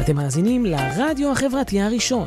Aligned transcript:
אתם 0.00 0.16
מאזינים 0.16 0.66
לרדיו 0.66 1.32
החברתי 1.32 1.80
הראשון. 1.80 2.26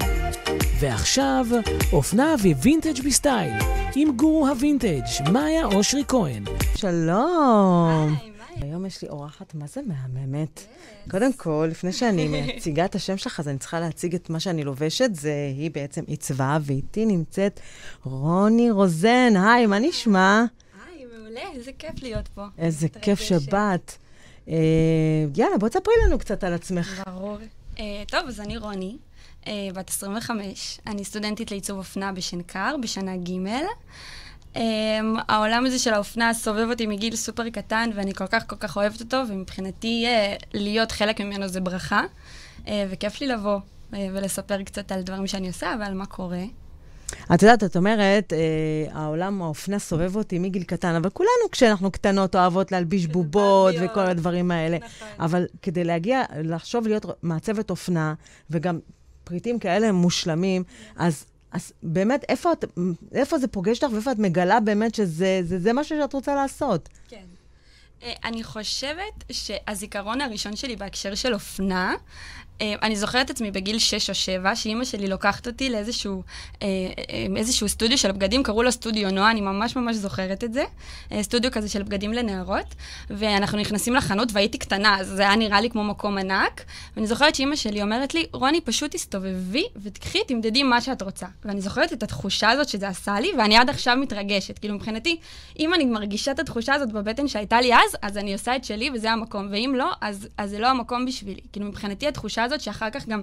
ועכשיו, 0.80 1.46
אופנה 1.94 2.36
ווינטג' 2.62 3.06
בסטייל, 3.06 3.54
עם 3.96 4.18
גורו 4.18 4.48
הווינטג', 4.48 5.32
מאיה 5.32 5.66
אושרי 5.66 6.04
כהן. 6.08 6.44
שלום. 6.76 8.16
היום 8.62 8.86
יש 8.86 9.02
לי 9.02 9.10
אורחת, 9.10 9.56
מה 9.56 9.68
זה 9.68 9.82
מהממת? 9.86 10.62
קודם 11.10 11.34
כל, 11.34 11.68
לפני 11.72 11.92
שאני 11.92 12.28
מציגה 12.56 12.86
את 12.86 12.96
השם 12.96 13.18
שלך, 13.18 13.40
אז 13.40 13.48
אני 13.48 13.58
צריכה 13.58 13.80
להציג 13.80 14.16
את 14.16 14.30
מה 14.30 14.40
שאני 14.40 14.64
לובשת. 14.64 15.10
זה, 15.16 15.34
היא 15.58 15.72
בעצם 15.72 16.04
עיצבה, 16.08 16.58
ואיתי 16.62 17.06
נמצאת 17.06 17.60
רוני 18.04 18.72
רוזן. 18.72 19.34
היי, 19.36 19.66
מה 19.66 19.80
נשמע? 19.80 20.46
היי, 20.88 21.06
מעולה, 21.06 21.42
איזה 21.54 21.72
כיף 21.80 22.04
להיות 22.04 22.28
פה. 22.28 22.46
איזה 22.58 22.88
כיף 23.02 23.20
שבאת. 23.20 23.92
אה, 24.50 24.56
יאללה, 25.36 25.58
בוא 25.58 25.70
תספרי 25.70 25.94
לנו 26.06 26.20
קצת 26.20 26.44
על 26.44 26.54
עצמך. 26.54 27.04
ברור. 27.08 27.38
אה, 27.80 28.04
טוב, 28.08 28.28
אז 28.28 28.40
אני 28.40 28.58
רוני, 28.58 28.98
אה, 29.48 29.70
בת 29.74 29.90
25. 29.90 30.80
אני 30.88 31.06
סטודנטית 31.06 31.52
לעיצוב 31.52 31.78
אופנה 31.78 32.12
בשנקר, 32.12 32.76
בשנה 32.82 33.18
ג'. 33.18 33.30
Um, 34.54 34.58
העולם 35.28 35.66
הזה 35.66 35.80
של 35.80 35.94
האופנה 35.94 36.34
סובב 36.34 36.70
אותי 36.70 36.88
מגיל 36.88 37.16
סופר 37.16 37.50
קטן, 37.50 37.90
ואני 37.94 38.14
כל 38.14 38.28
כך 38.28 38.44
כל 38.48 38.56
כך 38.56 38.78
אוהבת 38.78 39.02
אותו, 39.02 39.18
ומבחינתי 39.28 40.06
uh, 40.06 40.46
להיות 40.54 40.92
חלק 40.92 41.22
ממנו 41.22 41.48
זה 41.48 41.62
ברכה. 41.62 42.02
Uh, 42.66 42.70
וכיף 42.90 43.22
לי 43.22 43.28
לבוא 43.28 43.58
uh, 43.58 43.96
ולספר 44.14 44.64
קצת 44.64 44.92
על 44.92 45.02
דברים 45.02 45.28
שאני 45.28 45.48
עושה 45.48 45.76
ועל 45.80 45.94
מה 45.94 46.06
קורה. 46.06 46.44
את 47.34 47.42
יודעת, 47.42 47.64
את 47.64 47.78
אומרת, 47.78 48.34
אה, 48.34 49.00
העולם, 49.00 49.42
האופנה 49.42 49.80
סובב 49.80 50.16
אותי 50.16 50.40
מגיל 50.40 50.64
קטן, 50.64 50.96
אבל 50.96 51.10
כולנו 51.10 51.52
כשאנחנו 51.52 51.92
קטנות 51.92 52.36
אוהבות 52.36 52.72
להלביש 52.72 53.08
בובות 53.08 53.76
וכל 53.82 54.06
הדברים 54.06 54.52
האלה. 54.52 54.78
נכון. 54.78 55.08
אבל 55.20 55.46
כדי 55.62 55.84
להגיע, 55.84 56.24
לחשוב 56.44 56.88
להיות 56.88 57.06
מעצבת 57.22 57.70
אופנה, 57.70 58.14
וגם 58.50 58.80
פריטים 59.24 59.60
כאלה 59.60 59.92
מושלמים, 59.92 60.64
אז 60.98 61.26
אז 61.54 61.74
באמת, 61.84 62.26
איפה, 62.30 62.52
את, 62.52 62.66
איפה 63.14 63.38
זה 63.38 63.48
פוגש 63.48 63.84
אותך 63.84 63.94
ואיפה 63.94 64.12
את 64.12 64.20
מגלה 64.20 64.60
באמת 64.60 64.96
שזה 64.96 65.42
זה, 65.44 65.60
זה 65.60 65.74
מה 65.74 65.84
שאת 65.84 66.14
רוצה 66.14 66.36
לעשות? 66.36 66.90
כן. 67.08 67.26
אה, 68.04 68.14
אני 68.24 68.44
חושבת 68.44 69.24
שהזיכרון 69.32 70.22
הראשון 70.22 70.56
שלי 70.56 70.76
בהקשר 70.76 71.16
של 71.16 71.34
אופנה 71.34 71.96
אני 72.62 72.96
זוכרת 72.96 73.26
את 73.26 73.30
עצמי 73.30 73.52
בגיל 73.52 73.80
6 73.80 74.10
או 74.10 74.16
7, 74.16 74.56
שאימא 74.56 74.86
שלי 74.86 75.08
לוקחת 75.08 75.48
אותי 75.48 75.70
לאיזשהו 75.70 76.24
אה, 76.62 76.68
אה, 77.10 77.26
איזשהו 77.36 77.70
סטודיו 77.70 77.98
של 77.98 78.12
בגדים, 78.12 78.44
קראו 78.44 78.64
לו 78.64 78.72
סטודיו 78.72 79.12
נועה, 79.12 79.32
אני 79.32 79.42
ממש 79.42 79.76
ממש 79.76 79.96
זוכרת 79.96 80.44
את 80.44 80.54
זה. 80.54 80.64
סטודיו 81.22 81.52
כזה 81.52 81.70
של 81.70 81.84
בגדים 81.84 82.14
לנערות, 82.14 82.76
ואנחנו 83.10 83.58
נכנסים 83.58 83.96
לחנות 83.96 84.30
והייתי 84.34 84.58
קטנה, 84.58 85.00
אז 85.00 85.08
זה 85.08 85.22
היה 85.22 85.36
נראה 85.36 85.62
לי 85.62 85.70
כמו 85.70 85.84
מקום 85.84 86.18
ענק. 86.18 86.64
ואני 86.96 87.08
זוכרת 87.08 87.36
שאימא 87.36 87.56
שלי 87.56 87.82
אומרת 87.82 88.14
לי, 88.14 88.26
רוני, 88.34 88.62
פשוט 88.62 88.92
תסתובבי 88.92 89.66
ותקחי, 89.76 90.20
תמדדי 90.28 90.64
מה 90.64 90.82
שאת 90.82 91.02
רוצה. 91.02 91.26
ואני 91.46 91.62
זוכרת 91.62 91.94
את 91.94 92.04
התחושה 92.04 92.50
הזאת 92.50 92.70
שזה 92.70 92.88
עשה 92.88 93.20
לי, 93.20 93.32
ואני 93.38 93.58
עד 93.58 93.70
עכשיו 93.70 93.98
מתרגשת. 93.98 94.60
כאילו, 94.60 94.76
מבחינתי, 94.76 95.18
אם 95.60 95.74
אני 95.74 95.86
מרגישה 95.86 96.32
את 96.32 96.40
התחושה 96.40 96.74
הזאת 96.74 96.92
בבטן 96.92 97.28
שהייתה 97.28 97.62
לי 97.62 97.74
אז, 97.74 97.98
אז 98.02 98.18
אני 98.18 98.34
עושה 98.34 98.56
את 98.56 98.64
שלי 98.64 98.90
וזה 98.94 99.12
המקום, 99.12 99.48
ואם 99.52 99.74
לא, 99.78 99.92
אז, 100.02 100.28
אז 100.38 100.50
זה 100.50 100.60
לא 100.60 100.68
המקום 100.68 101.06
בשבילי. 101.06 101.42
כאילו, 101.52 101.66
מבחינתי 101.66 102.08
התחושה 102.08 102.43
הזאת 102.44 102.62
שאחר 102.62 102.90
כך 102.90 103.08
גם 103.08 103.22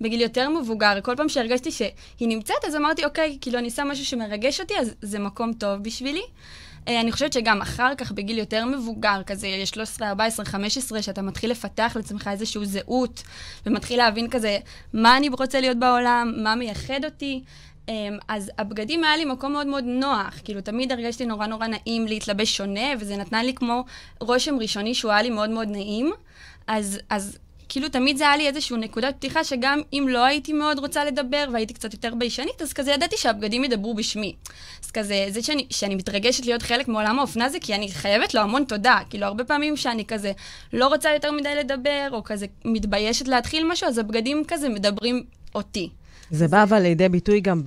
בגיל 0.00 0.20
יותר 0.20 0.48
מבוגר, 0.48 1.00
כל 1.02 1.16
פעם 1.16 1.28
שהרגשתי 1.28 1.70
שהיא 1.70 2.28
נמצאת, 2.28 2.64
אז 2.66 2.76
אמרתי, 2.76 3.04
אוקיי, 3.04 3.38
כאילו 3.40 3.58
אני 3.58 3.66
עושה 3.66 3.84
משהו 3.84 4.04
שמרגש 4.04 4.60
אותי, 4.60 4.74
אז 4.78 4.94
זה 5.02 5.18
מקום 5.18 5.52
טוב 5.52 5.82
בשבילי. 5.82 6.22
אה, 6.88 7.00
אני 7.00 7.12
חושבת 7.12 7.32
שגם 7.32 7.60
אחר 7.60 7.94
כך, 7.94 8.12
בגיל 8.12 8.38
יותר 8.38 8.64
מבוגר, 8.64 9.22
כזה 9.26 9.48
13, 9.64 10.08
14, 10.08 10.46
15, 10.46 11.02
שאתה 11.02 11.22
מתחיל 11.22 11.50
לפתח 11.50 11.92
לעצמך 11.96 12.28
איזושהי 12.32 12.66
זהות, 12.66 13.22
ומתחיל 13.66 13.98
להבין 13.98 14.30
כזה 14.30 14.58
מה 14.92 15.16
אני 15.16 15.28
רוצה 15.28 15.60
להיות 15.60 15.78
בעולם, 15.78 16.34
מה 16.36 16.54
מייחד 16.54 17.04
אותי. 17.04 17.42
אמ, 17.88 18.18
אז 18.28 18.50
הבגדים 18.58 19.04
היה 19.04 19.16
לי 19.16 19.24
מקום 19.24 19.52
מאוד 19.52 19.66
מאוד 19.66 19.84
נוח, 19.84 20.40
כאילו 20.44 20.60
תמיד 20.60 20.92
הרגשתי 20.92 21.26
נורא 21.26 21.46
נורא 21.46 21.66
נעים 21.66 22.06
להתלבש 22.06 22.56
שונה, 22.56 22.88
וזה 23.00 23.16
נתן 23.16 23.46
לי 23.46 23.54
כמו 23.54 23.84
רושם 24.20 24.58
ראשוני 24.58 24.94
שהוא 24.94 25.12
היה 25.12 25.22
לי 25.22 25.30
מאוד 25.30 25.50
מאוד 25.50 25.68
נעים. 25.68 26.12
אז, 26.66 27.00
אז 27.10 27.38
כאילו 27.70 27.88
תמיד 27.88 28.16
זה 28.16 28.24
היה 28.24 28.36
לי 28.36 28.48
איזושהי 28.48 28.76
נקודת 28.76 29.14
פתיחה 29.16 29.44
שגם 29.44 29.80
אם 29.92 30.06
לא 30.08 30.24
הייתי 30.24 30.52
מאוד 30.52 30.78
רוצה 30.78 31.04
לדבר 31.04 31.44
והייתי 31.52 31.74
קצת 31.74 31.92
יותר 31.92 32.14
ביישנית, 32.14 32.62
אז 32.62 32.72
כזה 32.72 32.92
ידעתי 32.92 33.16
שהבגדים 33.16 33.64
ידברו 33.64 33.94
בשמי. 33.94 34.34
אז 34.84 34.90
כזה, 34.90 35.26
זה 35.28 35.42
שאני, 35.42 35.66
שאני 35.70 35.94
מתרגשת 35.94 36.46
להיות 36.46 36.62
חלק 36.62 36.88
מעולם 36.88 37.18
האופנה 37.18 37.48
זה 37.48 37.58
כי 37.60 37.74
אני 37.74 37.92
חייבת 37.92 38.34
לו 38.34 38.40
המון 38.40 38.64
תודה. 38.64 38.98
כאילו, 39.10 39.26
הרבה 39.26 39.44
פעמים 39.44 39.76
שאני 39.76 40.04
כזה 40.04 40.32
לא 40.72 40.86
רוצה 40.86 41.12
יותר 41.12 41.32
מדי 41.32 41.54
לדבר, 41.58 42.08
או 42.12 42.24
כזה 42.24 42.46
מתביישת 42.64 43.28
להתחיל 43.28 43.66
משהו, 43.66 43.88
אז 43.88 43.98
הבגדים 43.98 44.42
כזה 44.48 44.68
מדברים 44.68 45.24
אותי. 45.54 45.90
זה 46.30 46.48
בא 46.48 46.62
אבל 46.62 46.78
לידי 46.78 47.08
ביטוי 47.08 47.40
גם 47.40 47.62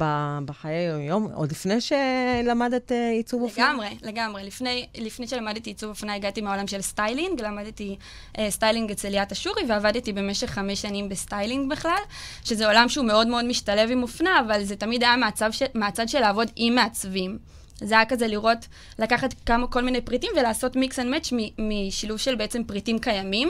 בחיי 0.45 0.89
היום, 0.89 1.27
עוד 1.33 1.51
לפני 1.51 1.81
שלמדת 1.81 2.91
אה, 2.91 3.09
עיצוב 3.09 3.41
אופנה? 3.41 3.69
לגמרי, 3.73 3.87
לגמרי. 4.01 4.43
לפני, 4.43 4.85
לפני 4.97 5.27
שלמדתי 5.27 5.69
עיצוב 5.69 5.89
אופנה, 5.89 6.15
הגעתי 6.15 6.41
מהעולם 6.41 6.67
של 6.67 6.81
styling, 6.81 7.41
למדתי 7.41 7.95
uh, 8.33 8.39
styling 8.49 8.91
אצל 8.91 9.09
ליאת 9.09 9.31
אשורי, 9.31 9.63
ועבדתי 9.67 10.13
במשך 10.13 10.49
חמש 10.49 10.81
שנים 10.81 11.09
ב 11.09 11.17
styling 11.17 11.71
בכלל, 11.71 12.01
שזה 12.43 12.67
עולם 12.67 12.89
שהוא 12.89 13.05
מאוד 13.05 13.27
מאוד 13.27 13.45
משתלב 13.45 13.91
עם 13.91 14.01
אופנה, 14.01 14.39
אבל 14.47 14.63
זה 14.63 14.75
תמיד 14.75 15.03
היה 15.03 15.17
מהצד 15.17 15.53
של, 15.53 15.65
מהצד 15.73 16.09
של 16.09 16.19
לעבוד 16.19 16.51
עם 16.55 16.75
מעצבים. 16.75 17.37
זה 17.77 17.95
היה 17.95 18.05
כזה 18.05 18.27
לראות, 18.27 18.67
לקחת 18.99 19.33
כמה, 19.45 19.67
כל 19.67 19.81
מיני 19.81 20.01
פריטים 20.01 20.31
ולעשות 20.39 20.75
mix 20.75 20.99
and 20.99 21.09
match 21.09 21.29
משילוב 21.57 22.17
של 22.17 22.35
בעצם 22.35 22.63
פריטים 22.63 22.99
קיימים. 22.99 23.49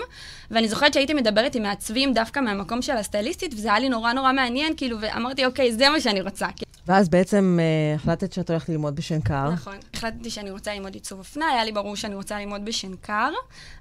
ואני 0.51 0.67
זוכרת 0.67 0.93
שהייתי 0.93 1.13
מדברת 1.13 1.55
עם 1.55 1.63
מעצבים 1.63 2.13
דווקא 2.13 2.39
מהמקום 2.39 2.81
של 2.81 2.97
הסטייליסטית, 2.97 3.53
וזה 3.53 3.69
היה 3.69 3.79
לי 3.79 3.89
נורא 3.89 4.13
נורא 4.13 4.33
מעניין, 4.33 4.73
כאילו, 4.77 4.97
ואמרתי, 5.01 5.45
אוקיי, 5.45 5.73
זה 5.73 5.89
מה 5.89 6.01
שאני 6.01 6.21
רוצה. 6.21 6.47
ואז 6.87 7.09
בעצם 7.09 7.59
אה, 7.59 7.95
החלטת 7.95 8.33
שאת 8.33 8.49
הולכת 8.49 8.69
ללמוד 8.69 8.95
בשנקר. 8.95 9.49
נכון. 9.49 9.75
החלטתי 9.93 10.29
שאני 10.29 10.51
רוצה 10.51 10.73
ללמוד 10.73 10.93
עיצוב 10.93 11.19
אופנה, 11.19 11.45
היה 11.45 11.63
לי 11.63 11.71
ברור 11.71 11.95
שאני 11.95 12.15
רוצה 12.15 12.39
ללמוד 12.39 12.65
בשנקר, 12.65 13.29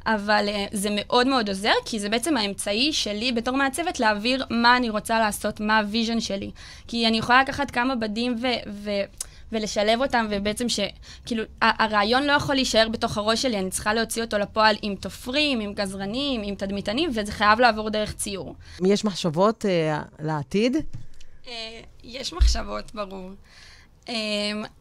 אבל 0.07 0.49
אה, 0.49 0.77
זה 0.77 0.89
מאוד 0.93 1.27
מאוד 1.27 1.49
עוזר, 1.49 1.73
כי 1.85 1.99
זה 1.99 2.09
בעצם 2.09 2.37
האמצעי 2.37 2.93
שלי 2.93 3.33
בתור 3.33 3.57
מעצבת 3.57 4.01
להעביר 4.01 4.45
מה 4.51 4.77
אני 4.77 4.91
רוצה 4.91 5.19
לעשות, 5.19 5.61
מה 5.61 5.79
ה 5.79 5.85
vision 5.85 6.21
שלי. 6.21 6.51
כי 6.89 7.07
אני 7.07 7.19
יכולה 7.19 7.43
לקחת 7.43 7.71
כמה 7.71 7.95
בדים 7.95 8.37
ו... 8.43 8.47
ו- 8.73 8.91
ולשלב 9.53 10.01
אותם, 10.03 10.27
ובעצם 10.31 10.69
ש... 10.69 10.81
כאילו, 11.27 11.45
הרעיון 11.63 12.23
לא 12.23 12.33
יכול 12.33 12.55
להישאר 12.55 12.89
בתוך 12.89 13.19
הראש 13.19 13.43
שלי, 13.43 13.59
אני 13.59 13.71
צריכה 13.71 13.95
להוציא 13.95 14.23
אותו 14.23 14.39
לפועל 14.39 14.77
עם 14.83 14.95
תופרים, 14.95 15.61
עם 15.61 15.75
גזרנים, 15.75 16.41
עם 16.45 16.55
תדמיתנים, 16.55 17.11
וזה 17.15 17.33
חייב 17.33 17.61
לעבור 17.61 17.91
דרך 17.91 18.15
ציור. 18.15 18.55
יש 18.85 19.05
מחשבות 19.05 19.67
אה, 19.67 20.03
לעתיד? 20.19 20.77
אה, 21.47 21.81
יש 22.05 22.33
מחשבות, 22.33 22.95
ברור. 22.95 23.31
אה, 24.09 24.15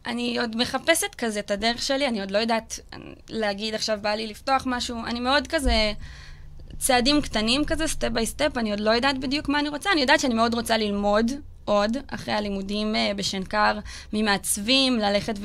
אני 0.06 0.38
עוד 0.38 0.56
מחפשת 0.56 1.14
כזה 1.18 1.40
את 1.40 1.50
הדרך 1.50 1.82
שלי, 1.82 2.08
אני 2.08 2.20
עוד 2.20 2.30
לא 2.30 2.38
יודעת 2.38 2.80
להגיד 3.28 3.74
עכשיו 3.74 3.98
בא 4.02 4.10
לי 4.10 4.26
לפתוח 4.26 4.62
משהו, 4.66 4.98
אני 5.06 5.20
מאוד 5.20 5.46
כזה... 5.46 5.92
צעדים 6.78 7.20
קטנים 7.20 7.64
כזה, 7.64 7.86
step 7.86 8.08
by 8.08 8.26
step, 8.26 8.58
אני 8.58 8.70
עוד 8.70 8.80
לא 8.80 8.90
יודעת 8.90 9.18
בדיוק 9.18 9.48
מה 9.48 9.58
אני 9.58 9.68
רוצה, 9.68 9.92
אני 9.92 10.00
יודעת 10.00 10.20
שאני 10.20 10.34
מאוד 10.34 10.54
רוצה 10.54 10.76
ללמוד 10.76 11.32
עוד, 11.64 11.96
אחרי 12.08 12.34
הלימודים 12.34 12.94
uh, 12.94 13.16
בשנקר, 13.16 13.78
ממעצבים, 14.12 14.98
ללכת 14.98 15.38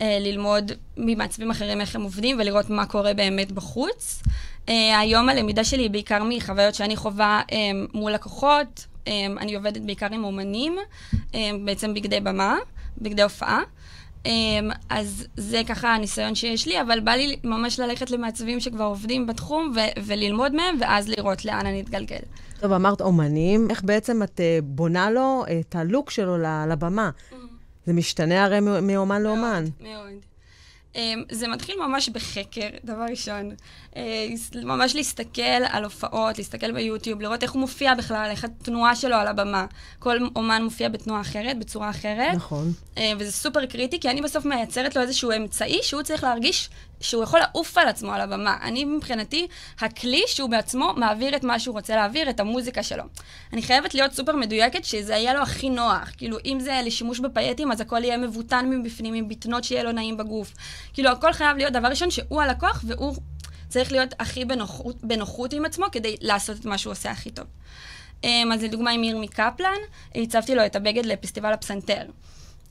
וללמוד 0.00 0.70
uh, 0.70 0.74
ממעצבים 0.96 1.50
אחרים 1.50 1.80
איך 1.80 1.96
הם 1.96 2.02
עובדים 2.02 2.36
ולראות 2.40 2.70
מה 2.70 2.86
קורה 2.86 3.14
באמת 3.14 3.52
בחוץ. 3.52 4.22
Uh, 4.66 4.70
היום 4.98 5.28
הלמידה 5.28 5.64
שלי 5.64 5.82
היא 5.82 5.90
בעיקר 5.90 6.22
מחוויות 6.28 6.74
שאני 6.74 6.96
חווה 6.96 7.42
um, 7.50 7.54
מול 7.94 8.12
לקוחות, 8.12 8.86
um, 9.04 9.08
אני 9.40 9.54
עובדת 9.54 9.80
בעיקר 9.80 10.06
עם 10.12 10.24
אומנים, 10.24 10.76
um, 11.12 11.36
בעצם 11.64 11.94
בגדי 11.94 12.20
במה, 12.20 12.56
בגדי 12.98 13.22
הופעה. 13.22 13.60
Um, 14.24 14.28
אז 14.88 15.26
זה 15.36 15.62
ככה 15.66 15.94
הניסיון 15.94 16.34
שיש 16.34 16.66
לי, 16.66 16.80
אבל 16.80 17.00
בא 17.00 17.12
לי 17.12 17.36
ממש 17.44 17.80
ללכת 17.80 18.10
למעצבים 18.10 18.60
שכבר 18.60 18.84
עובדים 18.84 19.26
בתחום 19.26 19.72
ו- 19.74 20.00
וללמוד 20.06 20.54
מהם, 20.54 20.76
ואז 20.80 21.08
לראות 21.08 21.44
לאן 21.44 21.66
אני 21.66 21.80
אתגלגל. 21.80 22.18
טוב, 22.60 22.72
אמרת 22.72 23.00
אומנים, 23.00 23.70
איך 23.70 23.82
בעצם 23.84 24.22
את 24.22 24.40
uh, 24.40 24.64
בונה 24.64 25.10
לו 25.10 25.44
את 25.60 25.76
הלוק 25.76 26.10
שלו 26.10 26.36
לבמה? 26.68 27.10
Mm-hmm. 27.14 27.34
זה 27.86 27.92
משתנה 27.92 28.44
הרי 28.44 28.60
מאומן 28.82 29.22
לאומן. 29.22 29.64
מאוד, 29.80 29.92
מאוד. 29.92 30.20
Um, 30.94 31.34
זה 31.34 31.48
מתחיל 31.48 31.76
ממש 31.86 32.08
בחקר, 32.08 32.68
דבר 32.84 33.04
ראשון. 33.10 33.50
Uh, 33.92 33.96
ממש 34.62 34.94
להסתכל 34.94 35.42
על 35.42 35.84
הופעות, 35.84 36.38
להסתכל 36.38 36.72
ביוטיוב, 36.72 37.20
לראות 37.20 37.42
איך 37.42 37.52
הוא 37.52 37.60
מופיע 37.60 37.94
בכלל, 37.94 38.28
איך 38.30 38.44
התנועה 38.44 38.96
שלו 38.96 39.16
על 39.16 39.26
הבמה. 39.26 39.66
כל 39.98 40.16
אומן 40.36 40.62
מופיע 40.64 40.88
בתנועה 40.88 41.20
אחרת, 41.20 41.58
בצורה 41.58 41.90
אחרת. 41.90 42.34
נכון. 42.34 42.72
Uh, 42.96 42.98
וזה 43.18 43.32
סופר 43.32 43.66
קריטי, 43.66 44.00
כי 44.00 44.10
אני 44.10 44.22
בסוף 44.22 44.44
מייצרת 44.44 44.96
לו 44.96 45.02
איזשהו 45.02 45.32
אמצעי 45.32 45.78
שהוא 45.82 46.02
צריך 46.02 46.24
להרגיש 46.24 46.70
שהוא 47.00 47.22
יכול 47.22 47.40
לעוף 47.40 47.78
על 47.78 47.88
עצמו 47.88 48.12
על 48.12 48.20
הבמה. 48.20 48.56
אני 48.62 48.84
מבחינתי, 48.84 49.46
הכלי 49.80 50.22
שהוא 50.26 50.50
בעצמו 50.50 50.92
מעביר 50.96 51.36
את 51.36 51.44
מה 51.44 51.58
שהוא 51.58 51.72
רוצה 51.72 51.96
להעביר, 51.96 52.30
את 52.30 52.40
המוזיקה 52.40 52.82
שלו. 52.82 53.04
אני 53.52 53.62
חייבת 53.62 53.94
להיות 53.94 54.12
סופר 54.12 54.36
מדויקת, 54.36 54.84
שזה 54.84 55.12
יהיה 55.12 55.34
לו 55.34 55.42
הכי 55.42 55.70
נוח. 55.70 56.10
כאילו, 56.16 56.36
אם 56.44 56.58
זה 56.60 56.80
לשימוש 56.84 57.20
בפייטים, 57.20 57.72
אז 57.72 57.80
הכל 57.80 58.04
יהיה 58.04 58.16
מבוטן 58.16 58.70
מבפנים, 58.70 59.14
עם 59.14 59.28
בטנות 59.28 59.64
שיהיה 59.64 59.82
לו 59.82 59.92
נעים 59.92 60.16
בגוף. 60.16 60.54
כאילו, 60.92 61.10
הכל 61.10 61.32
חייב 61.32 61.56
להיות 61.56 61.72
דבר 61.72 61.88
ראשון 61.88 62.10
שהוא 62.10 62.42
הלקוח, 62.42 62.84
והוא 62.86 63.16
צריך 63.70 63.92
להיות 63.92 64.14
הכי 64.18 64.44
בנוחות, 64.44 65.04
בנוחות 65.04 65.52
עם 65.52 65.64
עצמו 65.64 65.86
כדי 65.92 66.16
לעשות 66.20 66.60
את 66.60 66.64
מה 66.64 66.78
שהוא 66.78 66.90
עושה 66.90 67.10
הכי 67.10 67.30
טוב. 67.30 67.46
אמ, 68.24 68.50
אז 68.54 68.62
לדוגמה 68.62 68.90
עם 68.90 69.04
ירמי 69.04 69.28
קפלן, 69.28 69.78
הצבתי 70.14 70.54
לו 70.54 70.66
את 70.66 70.76
הבגד 70.76 71.06
לפסטיבל 71.06 71.52
הפסנתר. 71.52 72.02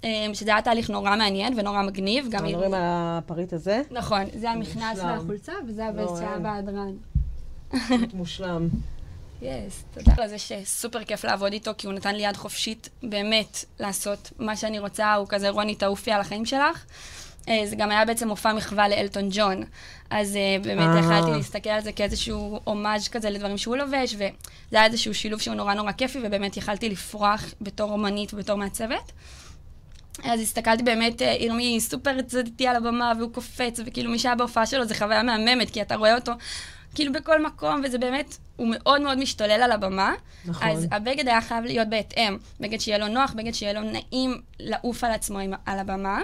אמ, 0.04 0.32
שזה 0.34 0.52
היה 0.52 0.62
תהליך 0.62 0.90
נורא 0.90 1.16
מעניין 1.16 1.60
ונורא 1.60 1.82
מגניב. 1.82 2.28
גם 2.30 2.46
מדברים 2.46 2.74
על 2.74 2.82
הפריט 2.84 3.54
הזה? 3.54 3.82
נכון, 3.92 4.24
זה 4.34 4.50
המכנס 4.50 5.00
והחולצה, 5.00 5.54
וזה 5.68 5.88
הווסט 5.88 6.18
שהיה 6.18 6.40
בהדרן. 6.40 6.94
מושלם. 8.14 8.68
יס, 9.42 9.84
תודה 9.94 10.14
על 10.18 10.28
זה 10.28 10.38
שסופר 10.38 11.04
כיף 11.04 11.26
לעבוד 11.26 11.54
איתו, 11.54 11.72
כי 11.78 11.88
הוא 11.88 11.94
נתן 11.94 12.16
לי 12.16 12.24
יד 12.24 12.38
חופשית 12.38 12.90
באמת 13.04 13.66
לעשות 13.80 14.32
מה 14.40 14.56
שאני 14.56 14.80
רוצה, 14.80 15.14
הוא 15.14 15.28
כזה, 15.30 15.50
רוני, 15.50 15.76
תעופי 15.76 16.12
על 16.12 16.22
החיים 16.22 16.46
שלך. 16.46 16.86
אה, 17.50 17.62
זה 17.66 17.76
גם 17.76 17.92
היה 17.92 18.06
בעצם 18.06 18.28
מופע 18.28 18.54
מחווה 18.54 18.88
לאלטון 18.88 19.30
ג'ון. 19.32 19.64
אז 20.10 20.36
uh, 20.36 20.64
באמת 20.66 20.96
אה. 20.96 21.00
יכלתי 21.00 21.32
להסתכל 21.32 21.70
על 21.70 21.82
זה 21.82 21.92
כאיזשהו 21.92 22.60
הומאז' 22.64 23.08
כזה 23.08 23.30
לדברים 23.30 23.58
שהוא 23.58 23.76
לובש, 23.76 24.14
וזה 24.14 24.30
היה 24.72 24.86
איזשהו 24.86 25.14
שילוב 25.14 25.42
שהוא 25.42 25.56
נורא 25.56 25.74
נורא 25.74 25.92
כיפי, 25.92 26.20
ובאמת 26.24 26.58
יכלתי 26.58 26.90
לפרוח 26.90 27.46
בתור 27.62 27.92
אומנית 27.92 28.34
ובתור 28.34 28.56
מעצבת. 28.58 29.12
אז 30.24 30.40
הסתכלתי 30.40 30.84
באמת, 30.84 31.22
ירמי 31.22 31.80
סופר 31.82 32.22
צד 32.22 32.46
איתי 32.46 32.68
על 32.68 32.76
הבמה, 32.76 33.14
והוא 33.20 33.34
קופץ, 33.34 33.80
וכאילו 33.86 34.12
מי 34.12 34.20
שהיה 34.20 34.36
בהופעה 34.36 34.66
שלו 34.66 34.86
זה 34.86 34.96
חוויה 34.96 35.24
מהממת, 35.24 35.70
כי 35.70 35.82
אתה 35.82 35.96
רואה 35.96 36.16
אותו 36.16 36.32
כאילו 36.96 37.14
בכל 37.14 37.46
מקום, 37.46 37.82
וזה 37.84 37.98
באמת, 37.98 38.38
הוא 38.56 38.68
מאוד 38.72 39.02
מאוד 39.02 39.18
משתולל 39.18 39.52
על 39.52 39.72
הבמה. 39.72 40.14
נכון. 40.46 40.68
אז 40.68 40.88
הבגד 40.92 41.28
היה 41.28 41.42
חייב 41.42 41.66
להיות 41.66 41.88
בהתאם. 41.90 42.38
בגד 42.60 42.80
שיהיה 42.80 42.98
לו 42.98 43.08
נוח, 43.08 43.34
בגד 43.34 43.54
שיהיה 43.54 43.74
לו 43.74 43.82
נעים 43.82 44.42
לעוף 44.60 45.04
על 45.04 45.12
עצמו 45.12 45.40
עם, 45.40 45.54
על 45.66 45.80
הבמה. 45.80 46.22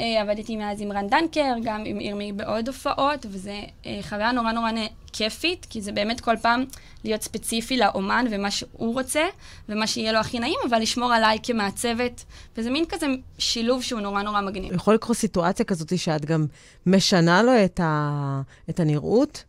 אה, 0.00 0.22
עבדתי 0.22 0.56
מאז 0.56 0.80
עם 0.80 0.92
רן 0.92 1.08
דנקר, 1.08 1.54
גם 1.62 1.82
עם 1.86 2.00
ירמי 2.00 2.32
בעוד 2.32 2.68
הופעות, 2.68 3.26
וזו 3.28 3.50
אה, 3.86 3.98
חוויה 4.02 4.32
נורא 4.32 4.52
נורא 4.52 4.70
כיפית, 5.12 5.66
כי 5.70 5.80
זה 5.80 5.92
באמת 5.92 6.20
כל 6.20 6.36
פעם 6.42 6.64
להיות 7.04 7.22
ספציפי 7.22 7.76
לאומן 7.76 8.26
ומה 8.30 8.50
שהוא 8.50 8.94
רוצה, 8.94 9.22
ומה 9.68 9.86
שיהיה 9.86 10.12
לו 10.12 10.18
הכי 10.18 10.38
נעים, 10.38 10.58
אבל 10.68 10.80
לשמור 10.80 11.12
עליי 11.12 11.38
כמעצבת, 11.42 12.24
וזה 12.56 12.70
מין 12.70 12.84
כזה 12.88 13.06
שילוב 13.38 13.82
שהוא 13.82 14.00
נורא 14.00 14.22
נורא 14.22 14.40
מגניב. 14.40 14.72
יכול 14.72 14.94
לקרות 14.94 15.16
סיטואציה 15.16 15.64
כזאת 15.64 15.98
שאת 15.98 16.24
גם 16.24 16.46
משנה 16.86 17.42
לו 17.42 17.52
את, 17.64 17.80
ה... 17.82 18.42
את 18.70 18.80
הנראות? 18.80 19.44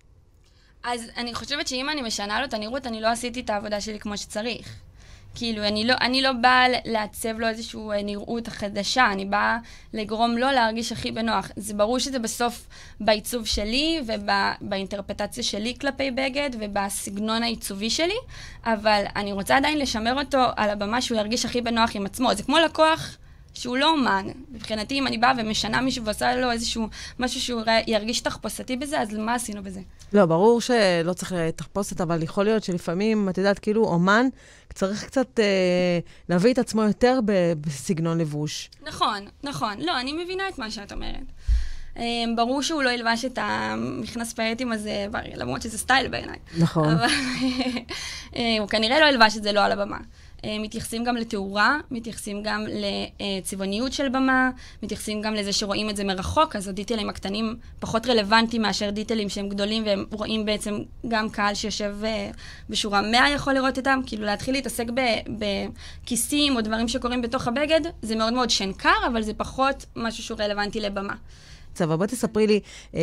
אז 0.84 1.02
אני 1.18 1.34
חושבת 1.34 1.68
שאם 1.68 1.90
אני 1.90 2.02
משנה 2.02 2.40
לו 2.40 2.46
את 2.46 2.54
הנראות, 2.54 2.88
אני 2.88 3.02
לא 3.02 3.08
עשיתי 3.08 3.40
את 3.40 3.50
העבודה 3.50 3.82
שלי 3.82 4.00
כמו 4.00 4.18
שצריך. 4.18 4.76
כאילו, 5.36 5.64
אני 5.64 5.86
לא, 5.86 5.94
אני 6.02 6.22
לא 6.22 6.32
באה 6.32 6.66
לעצב 6.86 7.40
לו 7.40 7.48
איזושהי 7.48 7.80
אה, 7.80 8.04
נראות 8.04 8.48
חדשה, 8.48 9.12
אני 9.12 9.26
באה 9.26 9.58
לגרום 9.94 10.38
לו 10.38 10.52
להרגיש 10.52 10.92
הכי 10.92 11.12
בנוח. 11.12 11.52
זה 11.56 11.74
ברור 11.74 12.00
שזה 12.00 12.20
בסוף 12.20 12.68
בעיצוב 13.00 13.46
שלי 13.46 14.02
ובאינטרפטציה 14.06 15.44
שלי 15.44 15.74
כלפי 15.82 16.12
בגד 16.12 16.50
ובסגנון 16.60 17.44
העיצובי 17.44 17.90
שלי, 17.90 18.18
אבל 18.66 19.04
אני 19.16 19.32
רוצה 19.32 19.58
עדיין 19.58 19.78
לשמר 19.78 20.20
אותו 20.20 20.44
על 20.56 20.70
הבמה 20.70 21.02
שהוא 21.02 21.18
ירגיש 21.18 21.46
הכי 21.46 21.62
בנוח 21.62 21.96
עם 21.96 22.06
עצמו. 22.06 22.36
זה 22.36 22.44
כמו 22.44 22.58
לקוח... 22.58 23.18
שהוא 23.54 23.78
לא 23.78 23.90
אומן. 23.90 24.28
מבחינתי, 24.52 25.00
אם 25.00 25.08
אני 25.08 25.18
באה 25.18 25.34
ומשנה 25.38 25.82
מישהו 25.82 26.06
ועושה 26.06 26.36
לו 26.36 26.52
איזשהו 26.52 26.88
משהו 27.20 27.42
שהוא 27.42 27.62
ירגיש 27.88 28.22
תחפושתי 28.22 28.76
בזה, 28.76 29.02
אז 29.02 29.14
מה 29.14 29.34
עשינו 29.34 29.64
בזה? 29.64 29.82
לא, 30.14 30.26
ברור 30.26 30.62
שלא 30.62 31.14
צריך 31.14 31.34
תחפושת, 31.56 32.02
אבל 32.02 32.24
יכול 32.24 32.44
להיות 32.44 32.64
שלפעמים, 32.64 33.30
את 33.30 33.38
יודעת, 33.38 33.60
כאילו, 33.60 33.84
אומן 33.84 34.26
צריך 34.74 35.06
קצת 35.06 35.40
אה, 35.40 36.00
להביא 36.30 36.54
את 36.54 36.58
עצמו 36.58 36.84
יותר 36.84 37.20
בסגנון 37.62 38.18
לבוש. 38.18 38.70
נכון, 38.88 39.26
נכון. 39.44 39.82
לא, 39.82 40.00
אני 40.00 40.14
מבינה 40.14 40.44
את 40.50 40.60
מה 40.60 40.72
שאת 40.72 40.92
אומרת. 40.92 41.26
אה, 41.98 42.04
ברור 42.36 42.62
שהוא 42.62 42.84
לא 42.84 42.90
ילבש 42.90 43.26
את 43.26 43.40
המכנס 43.42 44.34
פייטים 44.34 44.72
הזה, 44.72 45.08
למרות 45.36 45.62
שזה 45.62 45.78
סטייל 45.78 46.08
בעיניי. 46.08 46.40
נכון. 46.58 46.90
אבל 46.90 47.08
אה, 48.36 48.56
הוא 48.60 48.68
כנראה 48.68 49.00
לא 49.00 49.06
ילבש 49.06 49.38
את 49.38 49.44
זה 49.44 49.52
לא 49.52 49.60
על 49.60 49.72
הבמה. 49.72 49.98
אה, 50.46 50.58
מתייחסים 50.60 51.04
גם 51.04 51.16
לתאורה, 51.16 51.80
מתייחסים 51.92 52.44
גם 52.44 52.66
לצבעוניות 53.20 53.94
של 53.94 54.10
במה, 54.10 54.50
מתייחסים 54.84 55.22
גם 55.22 55.34
לזה 55.34 55.54
שרואים 55.54 55.90
את 55.90 55.96
זה 55.96 56.04
מרחוק, 56.04 56.56
אז 56.56 56.68
הדיטלים 56.68 57.10
הקטנים 57.10 57.56
פחות 57.80 58.08
רלוונטיים 58.08 58.62
מאשר 58.62 58.90
דיטלים 58.90 59.30
שהם 59.30 59.50
גדולים, 59.50 59.84
והם 59.86 60.06
רואים 60.12 60.46
בעצם 60.46 60.80
גם 61.08 61.30
קהל 61.30 61.56
שיושב 61.56 61.96
אה, 62.04 62.30
בשורה 62.70 63.02
100 63.02 63.30
יכול 63.36 63.54
לראות 63.54 63.78
אותם, 63.78 64.00
כאילו 64.06 64.26
להתחיל 64.26 64.54
להתעסק 64.54 64.86
בכיסים 65.40 66.56
או 66.56 66.62
דברים 66.62 66.88
שקורים 66.88 67.22
בתוך 67.22 67.48
הבגד, 67.48 67.82
זה 68.02 68.16
מאוד 68.16 68.34
מאוד 68.34 68.50
שנקר, 68.50 69.08
אבל 69.08 69.22
זה 69.22 69.34
פחות 69.34 69.86
משהו 69.96 70.24
שהוא 70.24 70.38
רלוונטי 70.40 70.80
לבמה. 70.80 71.14
אבל 71.82 71.96
בואי 71.96 72.08
תספרי 72.08 72.48
לי, 72.48 72.60
אה, 72.96 73.00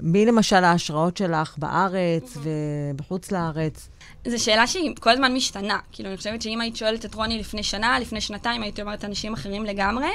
מי 0.00 0.26
למשל 0.26 0.64
ההשראות 0.64 1.16
שלך 1.16 1.58
בארץ 1.58 2.36
ובחוץ 2.42 3.32
לארץ? 3.32 3.88
זו 4.26 4.44
שאלה 4.44 4.66
שהיא 4.66 4.94
כל 5.00 5.10
הזמן 5.10 5.34
משתנה. 5.34 5.78
כאילו, 5.92 6.08
אני 6.08 6.16
חושבת 6.16 6.42
שאם 6.42 6.60
היית 6.60 6.76
שואלת 6.76 7.04
את 7.04 7.14
רוני 7.14 7.38
לפני 7.38 7.62
שנה, 7.62 7.98
לפני 7.98 8.20
שנתיים, 8.20 8.62
הייתי 8.62 8.82
אומרת 8.82 9.04
אנשים 9.04 9.32
אחרים 9.32 9.64
לגמרי. 9.64 10.08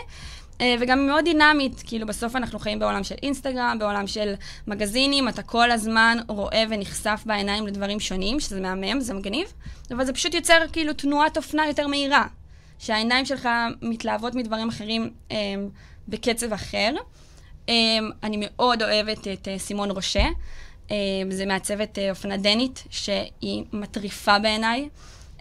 אה, 0.61 0.75
וגם 0.79 1.07
מאוד 1.07 1.23
דינמית, 1.23 1.83
כאילו 1.85 2.07
בסוף 2.07 2.35
אנחנו 2.35 2.59
חיים 2.59 2.79
בעולם 2.79 3.03
של 3.03 3.15
אינסטגרם, 3.23 3.77
בעולם 3.79 4.07
של 4.07 4.33
מגזינים, 4.67 5.29
אתה 5.29 5.43
כל 5.43 5.71
הזמן 5.71 6.17
רואה 6.27 6.63
ונחשף 6.69 7.23
בעיניים 7.25 7.67
לדברים 7.67 7.99
שונים, 7.99 8.39
שזה 8.39 8.61
מהמם, 8.61 8.99
זה 8.99 9.13
מגניב, 9.13 9.53
אבל 9.91 10.05
זה 10.05 10.13
פשוט 10.13 10.33
יוצר 10.33 10.59
כאילו 10.71 10.93
תנועת 10.93 11.37
אופנה 11.37 11.67
יותר 11.67 11.87
מהירה, 11.87 12.25
שהעיניים 12.79 13.25
שלך 13.25 13.49
מתלהבות 13.81 14.35
מדברים 14.35 14.69
אחרים 14.69 15.09
אה, 15.31 15.37
בקצב 16.07 16.53
אחר. 16.53 16.91
אה, 17.71 17.99
אני 18.23 18.37
מאוד 18.39 18.83
אוהבת 18.83 19.27
את 19.27 19.47
אה, 19.47 19.59
סימון 19.59 19.91
רושה. 19.91 20.25
אה, 20.91 20.95
זה 21.29 21.45
מעצבת 21.45 21.99
אה, 21.99 22.09
אופנה 22.09 22.37
דנית, 22.37 22.83
שהיא 22.89 23.63
מטריפה 23.73 24.39
בעיניי. 24.39 24.89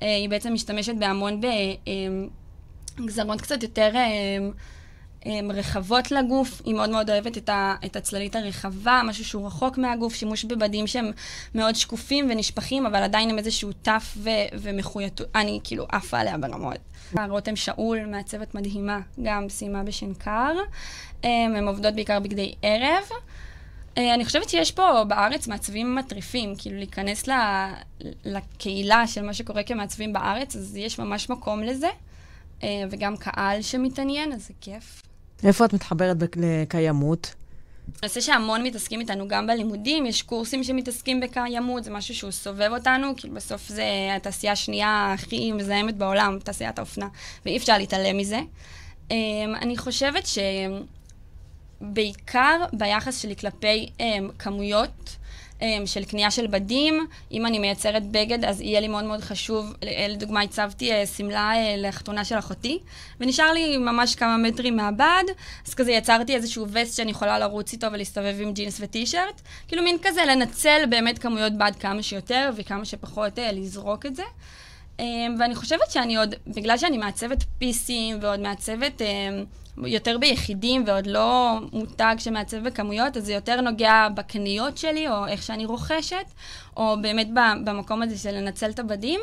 אה, 0.02 0.16
היא 0.16 0.28
בעצם 0.28 0.54
משתמשת 0.54 0.94
בהמון 0.98 1.40
בגזרות 3.00 3.40
קצת 3.40 3.62
יותר 3.62 3.90
רחבות 5.26 6.10
לגוף. 6.10 6.62
היא 6.64 6.74
מאוד 6.74 6.90
מאוד 6.90 7.10
אוהבת 7.10 7.50
את, 7.84 7.96
הצללית 7.96 8.36
הרחבה, 8.36 9.00
משהו 9.04 9.24
שהוא 9.24 9.46
רחוק 9.46 9.78
מהגוף, 9.78 10.14
שימוש 10.14 10.44
בבדים 10.44 10.86
שהם 10.86 11.10
מאוד 11.54 11.74
שקופים 11.74 12.26
ונשפכים, 12.30 12.86
אבל 12.86 13.02
עדיין 13.02 13.30
הם 13.30 13.38
איזשהו 13.38 13.72
טף 13.72 14.16
ומחויטות. 14.52 15.28
אני 15.34 15.60
כאילו 15.64 15.86
עפה 15.92 16.18
עליה 16.18 16.38
ברמות. 16.38 16.78
רותם 17.28 17.56
שאול, 17.56 18.06
מעצבת 18.06 18.54
מדהימה, 18.54 19.00
גם 19.22 19.48
סיימה 19.48 19.82
בשנקר. 19.82 20.52
הן 21.22 21.68
עובדות 21.68 21.94
בעיקר 21.94 22.20
בגדי 22.20 22.54
ערב. 22.62 23.04
אה, 23.98 24.14
אני 24.14 24.24
חושבת 24.24 24.48
שיש 24.48 24.72
פה 24.72 25.04
בארץ 25.08 25.48
מעצבים 25.48 25.94
מטריפים, 25.94 26.54
כאילו 26.58 26.76
להיכנס 26.76 27.28
לקהילה 28.24 29.06
של 29.06 29.22
מה 29.22 29.34
שקורה 29.34 29.62
כמעצבים 29.62 30.12
בארץ, 30.12 30.56
אז 30.56 30.76
יש 30.76 30.98
ממש 30.98 31.30
מקום 31.30 31.62
לזה, 31.62 31.88
אה, 32.62 32.68
וגם 32.90 33.16
קהל 33.16 33.62
שמתעניין, 33.62 34.32
אז 34.32 34.46
זה 34.46 34.54
כיף. 34.60 35.02
איפה 35.44 35.64
את 35.64 35.72
מתחברת 35.72 36.16
לקיימות? 36.36 37.34
נושא 38.02 38.20
שהמון 38.20 38.62
מתעסקים 38.62 39.00
איתנו 39.00 39.28
גם 39.28 39.46
בלימודים, 39.46 40.06
יש 40.06 40.22
קורסים 40.22 40.64
שמתעסקים 40.64 41.20
בקיימות, 41.20 41.84
זה 41.84 41.90
משהו 41.90 42.14
שהוא 42.14 42.30
סובב 42.30 42.70
אותנו, 42.72 43.12
כי 43.16 43.30
בסוף 43.30 43.68
זה 43.68 43.84
התעשייה 44.16 44.52
השנייה 44.52 45.12
הכי 45.14 45.52
מזהמת 45.52 45.96
בעולם, 45.96 46.38
תעשיית 46.44 46.78
האופנה, 46.78 47.08
ואי 47.46 47.56
אפשר 47.56 47.78
להתעלם 47.78 48.16
מזה. 48.16 48.40
אה, 49.10 49.16
אני 49.62 49.76
חושבת 49.76 50.26
ש... 50.26 50.38
בעיקר 51.80 52.64
ביחס 52.72 53.22
שלי 53.22 53.36
כלפי 53.36 53.90
um, 53.98 54.02
כמויות 54.38 55.16
של 55.86 56.04
קנייה 56.04 56.30
של 56.30 56.46
בדים. 56.46 57.06
אם 57.32 57.46
אני 57.46 57.58
מייצרת 57.58 58.02
בגד, 58.10 58.44
אז 58.44 58.60
יהיה 58.60 58.80
לי 58.80 58.88
מאוד 58.88 59.04
מאוד 59.04 59.20
חשוב, 59.20 59.74
לדוגמה, 60.08 60.42
הצבתי 60.42 60.90
uh, 60.92 61.06
שמלה 61.06 61.52
uh, 61.52 61.56
לחתונה 61.76 62.24
של 62.24 62.38
אחותי, 62.38 62.78
ונשאר 63.20 63.52
לי 63.52 63.76
ממש 63.76 64.14
כמה 64.14 64.36
מטרים 64.36 64.76
מהבד, 64.76 65.24
אז 65.66 65.74
כזה 65.74 65.92
יצרתי 65.92 66.34
איזשהו 66.34 66.66
וסט 66.72 66.96
שאני 66.96 67.10
יכולה 67.10 67.38
לרוץ 67.38 67.72
איתו 67.72 67.86
ולהסתובב 67.92 68.36
עם 68.40 68.52
ג'ינס 68.52 68.78
וטישרט. 68.80 69.40
כאילו 69.68 69.82
מין 69.82 69.96
כזה 70.02 70.24
לנצל 70.24 70.82
באמת 70.90 71.18
כמויות 71.18 71.52
בד 71.52 71.72
כמה 71.80 72.02
שיותר 72.02 72.50
וכמה 72.56 72.84
שפחות 72.84 73.38
uh, 73.38 73.42
לזרוק 73.52 74.06
את 74.06 74.16
זה. 74.16 74.24
Um, 75.00 75.02
ואני 75.38 75.54
חושבת 75.54 75.90
שאני 75.90 76.16
עוד, 76.16 76.34
בגלל 76.46 76.78
שאני 76.78 76.98
מעצבת 76.98 77.44
פיסים 77.58 78.18
ועוד 78.20 78.40
מעצבת... 78.40 79.00
Um, 79.00 79.60
יותר 79.86 80.18
ביחידים 80.18 80.84
ועוד 80.86 81.06
לא 81.06 81.58
מותג 81.72 82.14
שמעצב 82.18 82.56
בכמויות, 82.56 83.16
אז 83.16 83.24
זה 83.24 83.32
יותר 83.32 83.60
נוגע 83.60 84.08
בקניות 84.14 84.78
שלי, 84.78 85.08
או 85.08 85.26
איך 85.26 85.42
שאני 85.42 85.64
רוכשת, 85.64 86.26
או 86.76 86.96
באמת 87.02 87.28
במקום 87.64 88.02
הזה 88.02 88.18
של 88.18 88.30
לנצל 88.30 88.70
את 88.70 88.78
הבדים, 88.78 89.20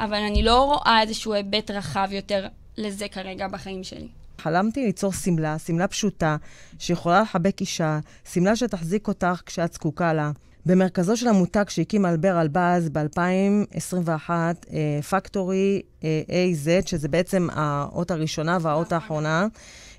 אבל 0.00 0.18
אני 0.18 0.42
לא 0.42 0.64
רואה 0.64 1.02
איזשהו 1.02 1.32
היבט 1.32 1.70
רחב 1.70 2.08
יותר 2.10 2.46
לזה 2.76 3.08
כרגע 3.08 3.48
בחיים 3.48 3.84
שלי. 3.84 4.08
חלמתי 4.38 4.86
ליצור 4.86 5.12
שמלה, 5.12 5.58
שמלה 5.58 5.88
פשוטה, 5.88 6.36
שיכולה 6.78 7.20
לחבק 7.20 7.60
אישה, 7.60 7.98
שמלה 8.32 8.56
שתחזיק 8.56 9.08
אותך 9.08 9.40
כשאת 9.46 9.72
זקוקה 9.72 10.12
לה. 10.12 10.30
במרכזו 10.66 11.16
של 11.16 11.28
המותג 11.28 11.64
שהקים 11.68 12.06
אלבר 12.06 12.40
אלבז 12.40 12.88
ב-2021, 12.92 14.30
פקטורי 15.10 15.82
AZ, 16.00 16.86
שזה 16.86 17.08
בעצם 17.08 17.48
האות 17.52 18.10
הראשונה 18.10 18.58
והאות 18.60 18.92
האחרונה. 18.92 19.46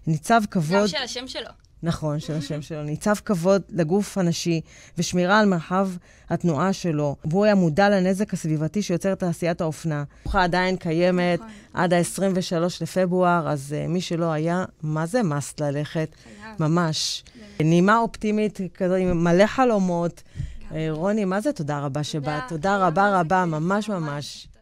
ניצב 0.08 0.42
כבוד... 0.52 0.80
גם 0.82 0.88
של 0.88 0.98
השם 1.04 1.28
שלו. 1.28 1.50
נכון, 1.84 2.20
של 2.20 2.34
השם 2.34 2.62
שלו. 2.68 2.84
ניצב 2.84 3.14
כבוד 3.26 3.62
לגוף 3.70 4.18
הנשי 4.18 4.62
ושמירה 4.98 5.40
על 5.40 5.46
מרחב 5.46 5.90
התנועה 6.30 6.74
שלו. 6.74 7.16
והוא 7.26 7.46
היה 7.46 7.56
מודע 7.56 7.90
לנזק 7.90 8.34
הסביבתי 8.34 8.82
שיוצר 8.82 9.16
תעשיית 9.16 9.62
האופנה. 9.62 10.04
התנועה 10.24 10.44
עדיין 10.44 10.78
קיימת 10.78 11.40
נכון. 11.40 11.52
עד 11.74 11.94
ה-23 11.94 12.64
לפברואר, 12.82 13.50
אז 13.50 13.76
uh, 13.86 13.88
מי 13.88 14.02
שלא 14.02 14.32
היה, 14.32 14.66
מה 14.84 15.06
זה 15.06 15.22
must 15.22 15.64
ללכת? 15.64 16.16
חייב. 16.24 16.56
ממש. 16.60 17.24
נימה 17.60 17.98
אופטימית 17.98 18.60
כזו, 18.74 18.96
עם 18.96 19.24
מלא 19.24 19.46
חלומות. 19.46 20.24
אה, 20.74 20.88
רוני, 20.92 21.26
מה 21.26 21.42
זה 21.42 21.54
תודה 21.54 21.80
רבה 21.80 22.04
שבאת? 22.04 22.44
תודה 22.50 22.88
רבה 22.88 23.20
רבה, 23.20 23.46
ממש 23.46 23.90
ממש. 23.90 24.48